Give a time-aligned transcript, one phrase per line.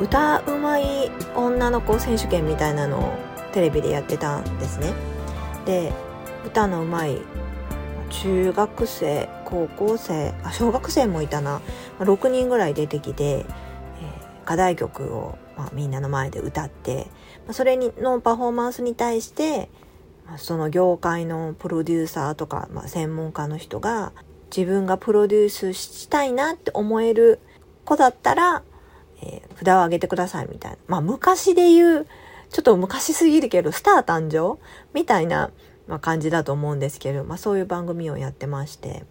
[0.00, 3.18] 歌うまい女の子選手権みたいなのを
[3.52, 4.94] テレビでやってたんですね。
[5.66, 5.92] で
[6.46, 7.18] 歌のうまい
[8.08, 11.60] 中学生高校生あ小学生もいたな。
[11.98, 13.44] 6人ぐらい出てきて、えー、
[14.44, 17.08] 課題曲を、まあ、みんなの前で歌って
[17.44, 19.68] まあそれにのパフォーマンスに対して
[20.26, 24.12] まあその業界のプロデューサーとか、まあ、専門家の人が
[24.54, 27.38] 自分がプロデュースしたいなって思える
[27.84, 28.62] 子だったら
[29.22, 30.78] えー、札を上げてくださいみたいな。
[30.86, 32.06] まあ昔で言う、
[32.50, 34.60] ちょっと昔すぎるけど、スター誕生
[34.92, 35.50] みたいな、
[35.86, 39.04] まあ、感じだと思うんですけど、まあそういう番組をやってまして、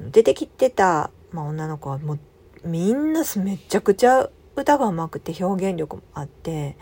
[0.00, 2.18] 出てきてた、まあ、女の子はもう
[2.64, 6.76] みんなめちゃくちゃ歌が上手くて表現力もあって、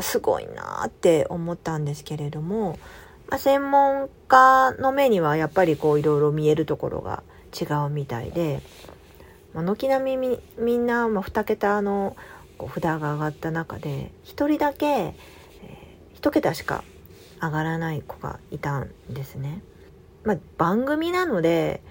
[0.00, 2.78] すごいなって思ったんですけれども、
[3.28, 7.22] まあ、専門家の目にはやっぱりこういろいろ見えるところが
[7.58, 8.60] 違うみたいで、
[9.54, 12.16] 軒並みみんな、まあ、2桁の
[12.56, 16.84] こう札が上がった中で1人だけ、えー、1桁しか
[17.40, 19.62] 上がらない子がいたんですね。
[20.24, 21.82] まあ、番組なので、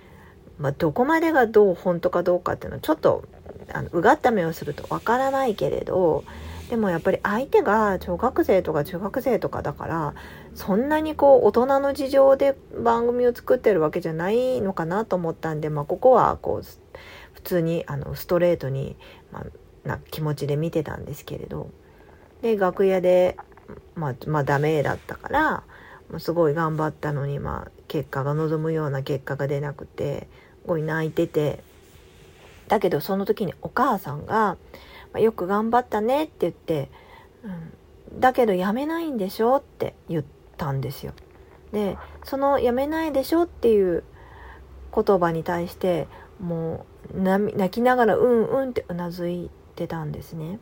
[0.57, 3.25] まあ、どこまでがどう本当かどうかっていうのはちょっと
[3.73, 6.23] あのうがった目をするとわからないけれど
[6.69, 10.13] でもやっぱり相手が小学生とか中学生とかだから
[10.55, 16.97] そんなにこう大人の事情で番組を作ってるわけじゃないのかなと思ったんで、まあ、ここはこう
[17.43, 18.95] 普通にあのストレートに、
[19.31, 21.69] まあ、な気持ちで見てたんですけれど
[22.41, 23.37] で楽屋で、
[23.95, 25.63] まあ、まあダメだったから
[26.19, 30.27] すごい頑張ったのに、まあ、結果が望むような結果が出なくて
[30.61, 31.63] すごい泣いてて
[32.67, 34.57] だけどその時にお母さんが
[35.13, 36.89] 「まあ、よく頑張ったね」って言って
[37.43, 40.23] 「うん、だけどやめないんでしょ」って言っ
[40.57, 41.13] たんですよ。
[41.71, 44.03] でその「やめないでしょ」っていう
[44.93, 46.07] 言葉に対して
[46.39, 50.59] もう泣きながらうんうんってうなずいてたんですね。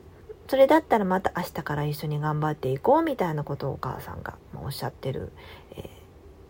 [0.48, 5.30] それだったらまた明日から一緒に頑張っていこうみたいなことをお母さんがおっしゃってる、
[5.76, 5.86] えー、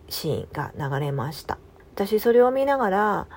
[0.09, 1.59] シーンが流れました。
[1.93, 3.27] 私それを見ながら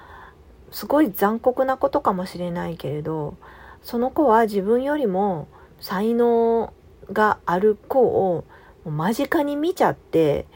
[0.70, 3.36] すごい残酷なことかもしれないけれど
[3.82, 5.48] その子は自分よりも
[5.80, 6.72] 才能
[7.12, 8.44] がある子を
[8.84, 10.46] 間近に見ちゃって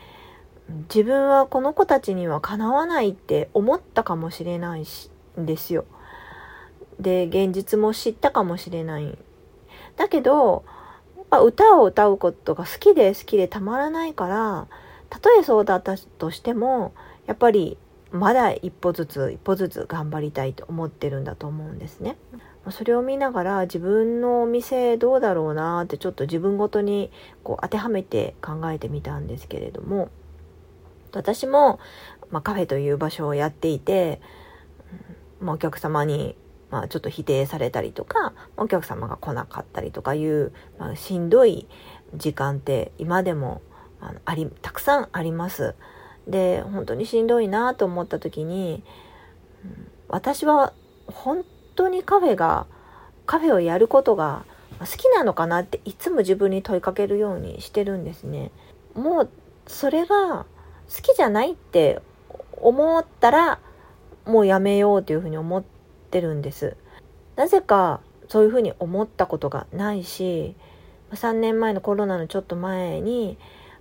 [0.92, 5.84] 自分はこの子たちにはかなわないって思ったかもしれないしんですよ。
[7.00, 9.16] で、現実も知ったかもしれない。
[9.96, 10.64] だけど、
[11.16, 14.66] やっぱ歌を歌うことが好きで好きでたまらないから、
[15.10, 16.92] たとえそうだったとしても、
[17.26, 17.76] やっぱり
[18.10, 22.16] まだ一歩ずつ一歩ずつ頑張りたいと思ってるんだと思うんですね。
[22.70, 27.10] それを見ながら自分のお店どうだろうなってちょっと自分ごとに
[27.42, 30.10] こう当てはめて考えてみたんですけれども
[31.14, 31.80] 私も、
[32.30, 34.20] まあ、カフェという場所をやっていて
[35.40, 36.36] まあ、お客様に、
[36.70, 41.66] まあ、ちょっと否定されたりとか、お客様が来なかったりとかいう、まあ、しんどい
[42.14, 43.62] 時間って今でも
[44.00, 45.74] あのあり、たくさんあります。
[46.26, 48.82] で、本当にしんどいなと思った時に、
[50.08, 50.72] 私は
[51.06, 52.66] 本当にカフェが、
[53.26, 54.44] カフェをやることが
[54.80, 58.50] 好きなのかなっていつも自分に問いかけるようにしてるんですね。
[58.94, 59.30] もう
[59.66, 60.46] それが
[60.94, 62.00] 好きじゃないって
[62.52, 63.58] 思ったら
[64.24, 65.58] もうやめようというふうに思
[66.08, 66.76] ってるんです。
[67.36, 70.56] なぜかそういうふうに思ったことがないし
[71.12, 73.38] 3年前のコロナのちょっと前に、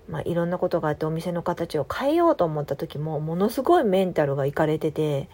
[0.07, 5.27] まあ、いろんなことがあってお店の形を変えようと思った時もものすごいメンタルがいかれてて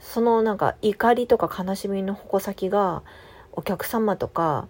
[0.00, 3.02] そのなんか怒りとか悲しみの矛先が
[3.52, 4.68] お客様とか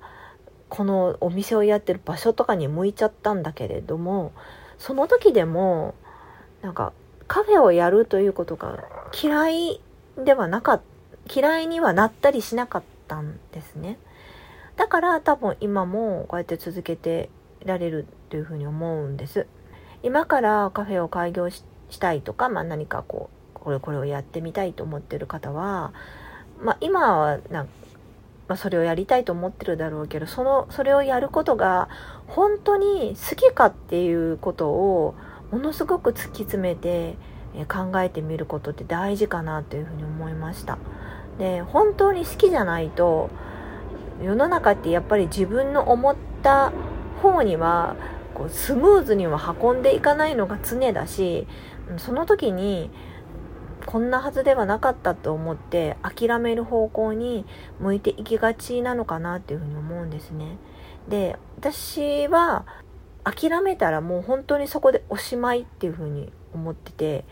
[0.69, 4.33] このお店をやってる場所とかに向いちゃったんだけれども
[4.78, 5.95] その時でも
[6.62, 6.92] なんか
[7.27, 8.84] カフェをやるということが
[9.22, 9.80] 嫌い
[10.22, 10.83] ではなかっ、
[11.32, 13.98] 嫌いにはなったりしなかったんですね。
[14.76, 17.30] だから多分今もこうやって続けて
[17.65, 19.47] られるというふうに思うんです。
[20.03, 21.65] 今からカフェを開業し
[21.98, 25.94] たいとか、まあ、何かこう、これこれをやってみたいと思ってる方は、
[26.60, 27.66] まあ、今はな
[28.47, 31.88] まあ、それをやりたいと思ってるだろうけど、その、それをやることが
[32.26, 35.15] 本当に好きかっていうことを
[35.50, 37.16] ものすごく突き詰めて
[37.68, 40.78] 考えてみることって大事かなというふうに思いました
[41.39, 43.30] で本当に好きじゃないと
[44.22, 46.72] 世の中ってやっぱり自分の思った
[47.22, 47.97] 方には
[48.34, 51.47] こうスムーズには運んでいかないのが常だし
[51.97, 52.91] その時に
[53.86, 57.45] こんなはずではなかったと思って諦める方向に
[57.80, 60.57] 向いていきがちなのかなっていうふうに思うんですね。
[61.09, 62.65] で私は
[63.24, 67.24] 諦めたらもう本当にそこでおしまいっていうふうに思ってて、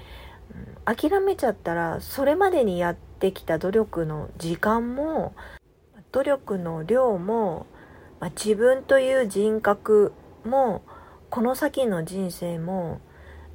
[0.86, 5.34] うん、諦めちゃったらそれまでにやってきた努力の時間も
[6.12, 7.66] 努力の量も、
[8.20, 10.12] まあ、自分という人格
[10.44, 10.82] も
[11.30, 13.00] この先の人生も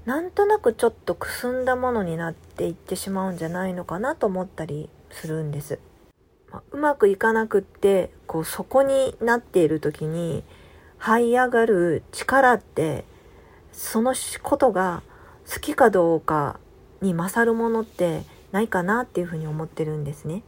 [0.06, 5.80] なんとなくちょっとくすんだものになっていってしまうんじゃないのかなと思ったりするんです。
[6.50, 10.44] まあ、うまくいかなくってこうそこになっている時に
[11.00, 13.04] 這い上がる力って
[13.74, 15.04] そのことが
[15.52, 16.60] 好きかどうか
[17.02, 20.44] に勝るものってないかなっていうふうに思ってるんですね。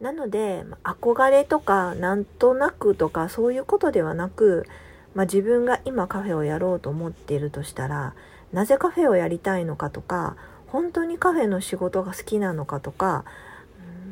[0.00, 4.66] なので憧れとかなんとなくとかそういうことではなく、
[5.14, 8.14] まあ、自分が今カフェをやろうと思っているとしたら
[8.52, 10.36] なぜカフェをやりたいのかとか
[10.70, 13.24] 本当にカフェの仕事が好きなのかとか、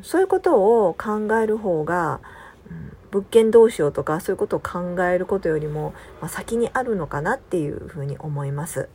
[0.01, 2.19] そういうことを考える方が、
[3.11, 8.87] 物件どうしようとかそういうことを考えることよりも、まあ、先にあるのかなっていうふうに思います。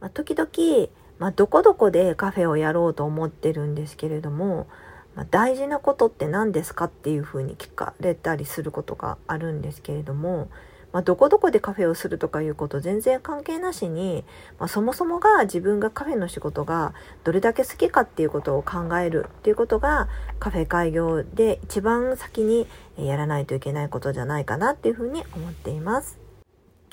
[0.00, 0.88] まあ、時々、
[1.18, 4.66] まあ、どこどこでカフェをやろうと思ってるんですけれども、
[5.14, 10.48] まあ、大事なことって何ですかっていうふうに聞かれたりすることがあるんですけれども、
[10.92, 14.24] まあ、どこどこでカフェをするとかいうこと全然関係なしに、
[14.58, 16.94] まあ、そもそもが自分がカフェの仕事が
[17.24, 20.08] どれだけ好きかっていうことを考えるっていうことが
[20.38, 22.66] カフェ開業で一番先に
[22.96, 26.18] やらないといけないことじゃないかなっていうふうに思っています。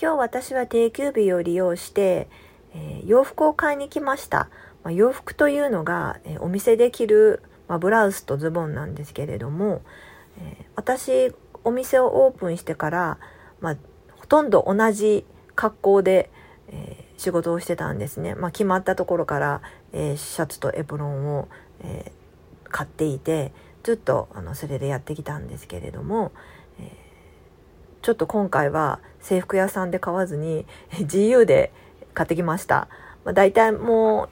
[0.01, 2.27] 今日私は定休日を利用して、
[2.73, 4.49] えー、洋服を買いに来ました。
[4.83, 9.81] まあ、洋服というのが、えー、お店で着る、まあ、ブラウスとズボンなんですけれども、
[10.39, 11.33] えー、私
[11.63, 13.17] お店をオープンしてから、
[13.61, 13.77] まあ、
[14.15, 15.25] ほとんど同じ
[15.55, 16.29] 格好で、
[16.69, 18.35] え、仕事をしてたんですね。
[18.35, 19.61] ま、決まったところから、
[19.93, 21.47] え、シャツとエプロンを、
[21.81, 22.11] え、
[22.73, 23.53] 買っていて
[23.83, 26.33] ずっとあのそれでやってきたんですけれども、
[26.79, 26.91] え
[28.01, 30.65] ちょっと今回は制服屋さんで買わずに
[30.99, 31.71] 自由で
[32.13, 32.87] 買ってきました。
[33.25, 34.29] まあ、大体も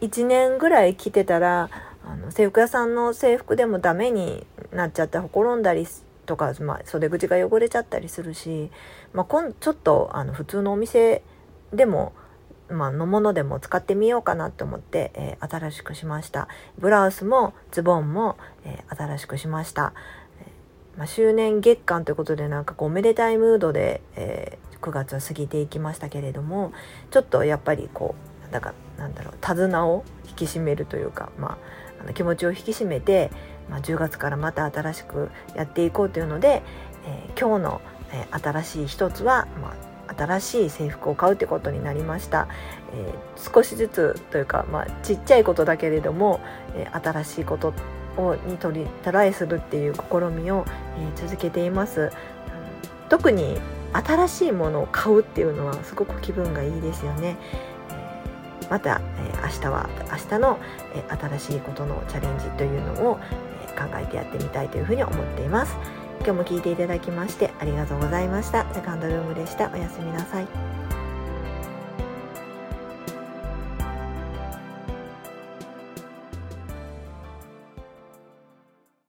[0.00, 1.70] う1年ぐらい着てたら
[2.04, 5.86] あの制服屋さんの制服でもダメになっちゃってほころんだり
[6.26, 8.70] とか、まあ、袖口が汚れちゃったりするし、
[9.12, 11.22] まあ、今ちょっとあの普通のお店
[11.72, 12.12] でも、
[12.68, 16.48] まあのものでも使ってみようかなと思って、えー、新しくしました
[16.78, 19.92] ブラウスもズボンも、えー、新しくしました、
[20.96, 26.72] まあ、周年月間ということでなんかこうおめでたいムードで、え9月は過ぎていきましたけれども
[27.10, 28.16] ちょっとやっぱりこ
[28.50, 31.58] うだかなんだろう手綱を引き締めるというか、まあ、
[32.02, 33.30] あの気持ちを引き締めて、
[33.70, 36.62] まあ、10月からまた新しくやっていこうというので、
[37.06, 37.80] えー、今日の、
[38.12, 39.74] えー、新しい一つは、ま
[40.08, 42.48] あ、新しい制服を買うということになりました、
[42.92, 46.40] えー、少しずつというか、まあ、ちっちゃいことだけれども、
[46.74, 47.72] え新しいこと
[48.16, 50.00] をにトライするっていう試
[50.34, 50.64] みを、
[50.98, 52.10] え続けています。
[53.08, 53.60] 特に
[53.92, 57.36] 新しいものを買うっていうのはすごく気分がいいですよね。
[58.70, 60.58] また、え明日は明日の、
[60.94, 63.20] え新しいことのチャレンジというのを、
[63.66, 65.76] え考えてやってみたいというふうに思っています。
[66.24, 68.72] 今日も聞いていただきましてありがとうございました。
[68.74, 69.70] セカンドルームでした。
[69.74, 70.91] おやすみなさい。